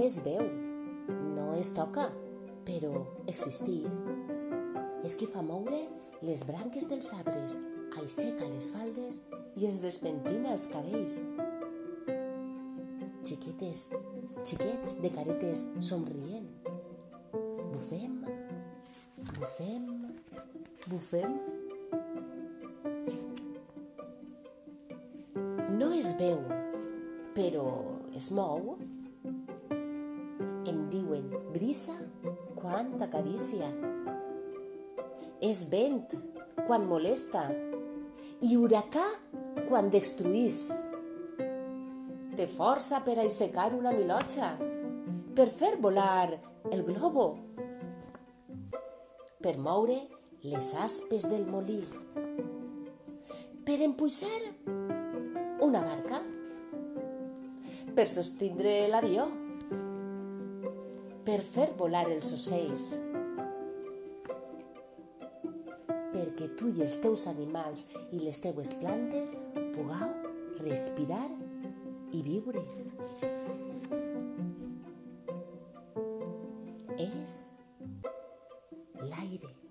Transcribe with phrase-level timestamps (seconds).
[0.00, 0.44] es veu,
[1.34, 2.10] no es toca,
[2.68, 4.02] però existís.
[5.00, 5.78] És que fa moure
[6.20, 7.56] les branques dels arbres,
[7.96, 9.22] aixeca les faldes
[9.56, 11.22] i es despentina els cabells.
[13.24, 13.86] Xiquetes,
[14.44, 16.50] xiquets de caretes somrient.
[17.72, 18.20] Bufem,
[19.32, 19.88] bufem,
[20.92, 21.40] bufem.
[25.80, 26.44] No es veu,
[27.32, 27.68] però
[28.12, 28.74] es mou.
[30.68, 31.94] Em diuen brisa
[32.58, 33.70] quan t'acarícia.
[35.40, 36.12] És vent
[36.66, 37.46] quan molesta
[38.44, 39.06] i huracà
[39.70, 40.58] quan destruís.
[42.36, 44.52] Té força per aixecar una milotxa,
[45.36, 46.36] per fer volar
[46.70, 47.26] el globo,
[49.40, 49.96] per moure
[50.44, 51.80] les aspes del molí,
[53.64, 54.40] per empujar
[55.64, 56.20] una barca,
[57.96, 59.30] per sostindre l'avió,
[61.26, 62.84] per fer volar els ocells,
[66.14, 69.36] perquè tu i els teus animals i les teues plantes
[69.74, 70.12] pugueu
[70.64, 71.24] respirar
[72.12, 72.64] i viure.
[77.00, 77.36] És
[79.00, 79.69] l'aire.